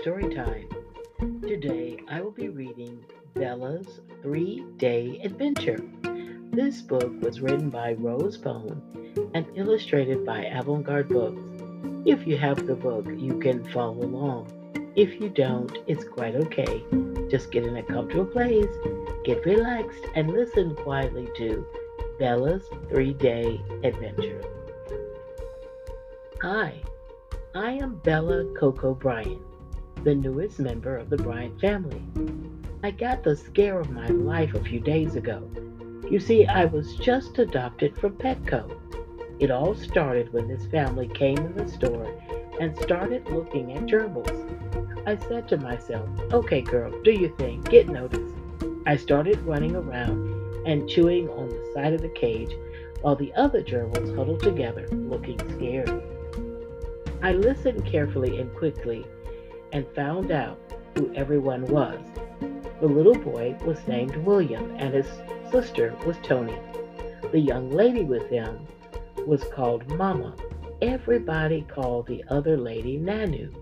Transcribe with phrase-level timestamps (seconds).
[0.00, 0.68] story time.
[1.42, 3.04] Today I will be reading
[3.34, 5.82] Bella's Three Day Adventure.
[6.52, 8.80] This book was written by Rose Bone
[9.34, 11.42] and illustrated by Avant Garde Books.
[12.06, 14.52] If you have the book, you can follow along.
[14.94, 16.84] If you don't, it's quite okay.
[17.28, 18.72] Just get in a comfortable place,
[19.24, 21.66] get relaxed, and listen quietly to
[22.20, 24.42] Bella's Three Day Adventure.
[26.40, 26.80] Hi,
[27.58, 29.42] I am Bella Coco Bryant,
[30.04, 32.00] the newest member of the Bryant family.
[32.84, 35.42] I got the scare of my life a few days ago.
[36.08, 38.78] You see, I was just adopted from Petco.
[39.40, 42.06] It all started when this family came in the store
[42.60, 45.04] and started looking at gerbils.
[45.04, 48.36] I said to myself, okay, girl, do your thing, get noticed.
[48.86, 52.52] I started running around and chewing on the side of the cage
[53.00, 56.17] while the other gerbils huddled together, looking scared.
[57.20, 59.04] I listened carefully and quickly
[59.72, 60.58] and found out
[60.94, 61.98] who everyone was.
[62.80, 65.06] The little boy was named William and his
[65.50, 66.56] sister was Tony.
[67.32, 68.66] The young lady with them
[69.26, 70.36] was called Mama.
[70.80, 73.52] Everybody called the other lady Nanu.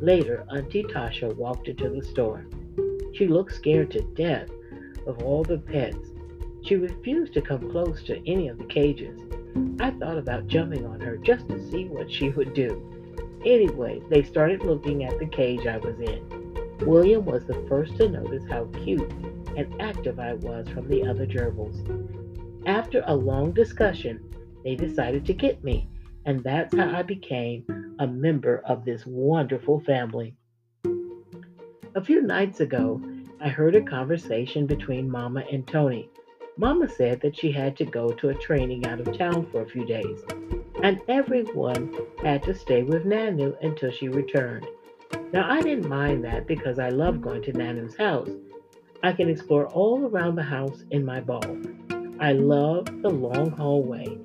[0.00, 2.46] Later, Auntie Tasha walked into the store.
[3.12, 4.48] She looked scared to death
[5.06, 6.10] of all the pets.
[6.62, 9.20] She refused to come close to any of the cages.
[9.80, 12.90] I thought about jumping on her just to see what she would do.
[13.44, 16.76] Anyway, they started looking at the cage I was in.
[16.80, 19.10] William was the first to notice how cute
[19.56, 21.78] and active I was from the other gerbils.
[22.66, 24.20] After a long discussion,
[24.64, 25.88] they decided to get me,
[26.24, 30.34] and that's how I became a member of this wonderful family.
[31.94, 33.00] A few nights ago,
[33.40, 36.08] I heard a conversation between Mama and Tony.
[36.56, 39.68] Mama said that she had to go to a training out of town for a
[39.68, 40.20] few days,
[40.82, 41.92] and everyone
[42.22, 44.66] had to stay with Nanu until she returned.
[45.32, 48.30] Now, I didn't mind that because I love going to Nanu's house.
[49.02, 51.58] I can explore all around the house in my ball.
[52.20, 54.16] I love the long hallway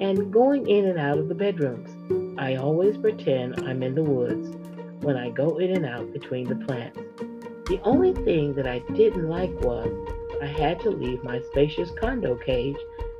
[0.00, 1.90] and going in and out of the bedrooms.
[2.38, 4.56] I always pretend I'm in the woods
[5.04, 6.98] when I go in and out between the plants.
[7.66, 9.90] The only thing that I didn't like was
[10.42, 12.76] I had to leave my spacious condo cage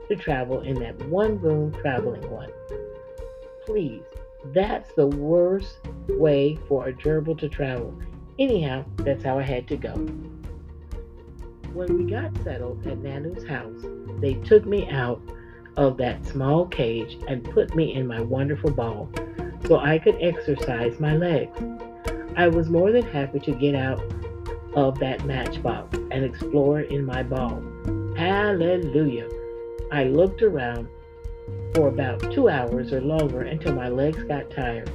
[0.08, 2.50] to travel in that one room traveling one.
[3.66, 4.04] Please,
[4.54, 5.78] that's the worst
[6.08, 7.94] way for a gerbil to travel.
[8.38, 9.94] Anyhow, that's how I had to go.
[11.72, 13.84] When we got settled at Nanu's house,
[14.20, 15.20] they took me out
[15.76, 19.10] of that small cage and put me in my wonderful ball
[19.66, 21.58] so I could exercise my legs.
[22.36, 24.00] I was more than happy to get out
[24.78, 27.60] of that matchbox and explore in my ball.
[28.16, 29.28] Hallelujah!
[29.90, 30.88] I looked around
[31.74, 34.88] for about two hours or longer until my legs got tired.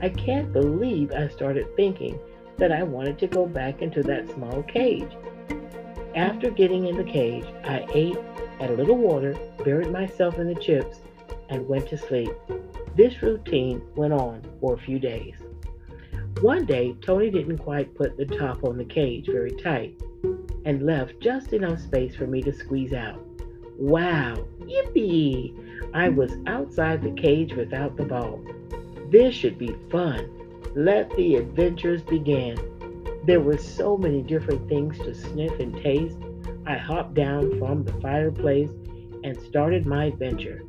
[0.00, 2.18] I can't believe I started thinking
[2.58, 5.10] that I wanted to go back into that small cage.
[6.14, 8.18] After getting in the cage, I ate,
[8.60, 11.00] had a little water, buried myself in the chips,
[11.48, 12.30] and went to sleep.
[12.94, 15.34] This routine went on for a few days.
[16.44, 19.98] One day, Tony didn't quite put the top on the cage very tight
[20.66, 23.18] and left just enough space for me to squeeze out.
[23.78, 25.54] Wow, yippee!
[25.94, 28.44] I was outside the cage without the ball.
[29.10, 30.28] This should be fun.
[30.76, 32.58] Let the adventures begin.
[33.24, 36.18] There were so many different things to sniff and taste.
[36.66, 38.68] I hopped down from the fireplace
[39.24, 40.60] and started my adventure.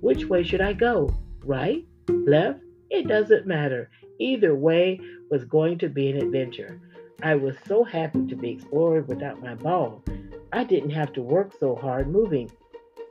[0.00, 1.08] Which way should I go?
[1.44, 1.86] Right?
[2.08, 2.58] Left?
[2.90, 3.90] It doesn't matter.
[4.20, 5.00] Either way
[5.30, 6.78] was going to be an adventure.
[7.22, 10.04] I was so happy to be exploring without my ball.
[10.52, 12.50] I didn't have to work so hard moving.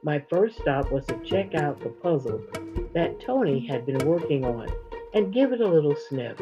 [0.04, 2.42] My first stop was to check out the puzzle
[2.94, 4.70] that Tony had been working on
[5.14, 6.40] and give it a little sniff.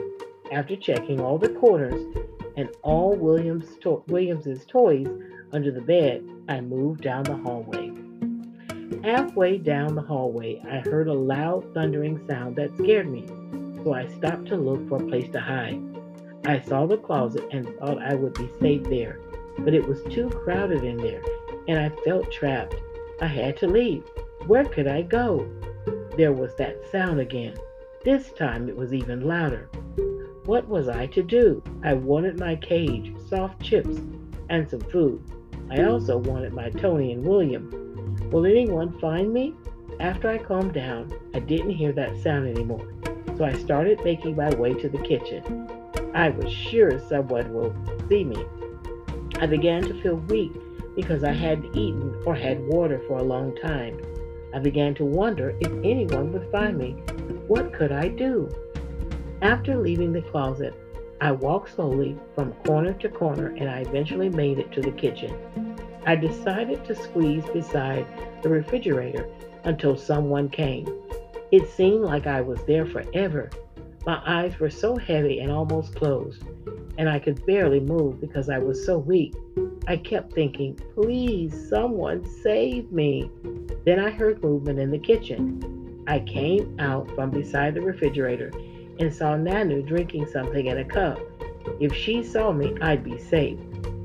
[0.52, 2.06] After checking all the corners
[2.58, 5.08] and all Williams to- Williams's toys
[5.54, 7.92] under the bed, I moved down the hallway.
[9.04, 13.26] Halfway down the hallway, I heard a loud thundering sound that scared me,
[13.88, 15.82] so I stopped to look for a place to hide.
[16.46, 19.22] I saw the closet and thought I would be safe there,
[19.60, 21.22] but it was too crowded in there,
[21.70, 22.76] and I felt trapped.
[23.22, 24.04] I had to leave.
[24.46, 25.50] Where could I go?
[26.18, 27.56] There was that sound again.
[28.04, 29.70] This time it was even louder.
[30.44, 31.64] What was I to do?
[31.82, 34.02] I wanted my cage, soft chips,
[34.50, 35.24] and some food.
[35.72, 37.70] I also wanted my Tony and William.
[38.32, 39.56] Will anyone find me?
[40.02, 42.86] After I calmed down, I didn't hear that sound anymore,
[43.38, 45.70] so I started making my way to the kitchen.
[46.14, 47.76] I was sure someone would
[48.10, 48.44] see me.
[49.40, 50.54] I began to feel weak
[50.96, 54.02] because I hadn't eaten or had water for a long time.
[54.54, 56.94] I began to wonder if anyone would find me.
[57.48, 58.50] What could I do?
[59.44, 60.74] After leaving the closet,
[61.22, 65.78] I walked slowly from corner to corner and I eventually made it to the kitchen.
[66.08, 68.08] I decided to squeeze beside
[68.42, 69.28] the refrigerator
[69.64, 70.88] until someone came.
[71.50, 73.50] It seemed like I was there forever.
[74.06, 76.44] My eyes were so heavy and almost closed,
[76.98, 79.34] and I could barely move because I was so weak.
[79.88, 83.32] I kept thinking, please, someone save me.
[83.86, 86.04] Then I heard movement in the kitchen.
[86.06, 88.52] I came out from beside the refrigerator
[89.00, 91.18] and saw Nanu drinking something in a cup.
[91.80, 93.60] If she saw me, I'd be safe.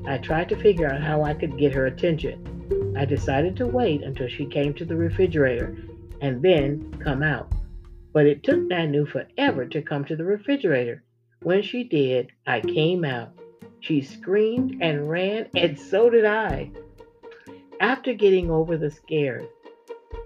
[0.05, 2.93] I tried to figure out how I could get her attention.
[2.97, 5.75] I decided to wait until she came to the refrigerator
[6.23, 7.51] and then come out.
[8.13, 11.03] But it took Nanu forever to come to the refrigerator.
[11.41, 13.33] When she did, I came out.
[13.81, 16.71] She screamed and ran, and so did I.
[17.81, 19.43] After getting over the scare,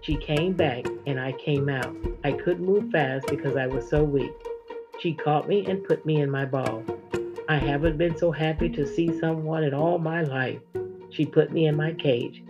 [0.01, 1.95] she came back and I came out.
[2.23, 4.31] I couldn't move fast because I was so weak.
[4.99, 6.83] She caught me and put me in my ball.
[7.49, 10.59] I haven't been so happy to see someone in all my life.
[11.09, 12.43] She put me in my cage.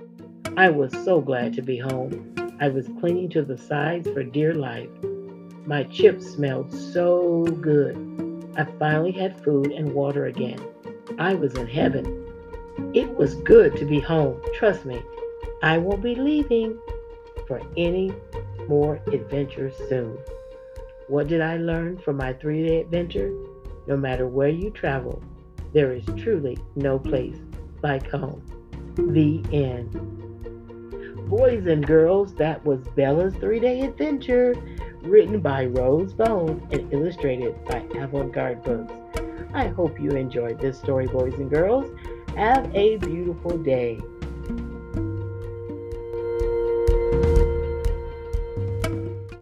[0.57, 2.33] I was so glad to be home.
[2.59, 4.89] I was clinging to the sides for dear life.
[5.65, 7.95] My chips smelled so good.
[8.57, 10.59] I finally had food and water again.
[11.19, 12.25] I was in heaven.
[12.95, 14.41] It was good to be home.
[14.55, 15.03] Trust me,
[15.61, 16.79] I won't be leaving
[17.47, 18.11] for any
[18.67, 20.17] more adventures soon.
[21.07, 23.31] What did I learn from my three day adventure?
[23.85, 25.21] No matter where you travel,
[25.73, 27.37] there is truly no place
[27.83, 28.41] like home.
[28.95, 30.26] The end.
[31.27, 34.55] Boys and girls, that was Bella's three day adventure,
[35.01, 38.93] written by Rose Bone and illustrated by Avant Garde Books.
[39.53, 41.85] I hope you enjoyed this story, boys and girls.
[42.37, 43.99] Have a beautiful day.